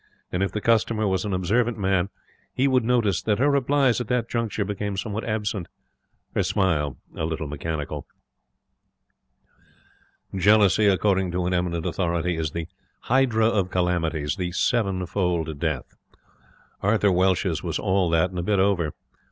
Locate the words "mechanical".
7.45-8.07